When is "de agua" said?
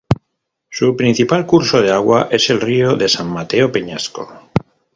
1.79-2.27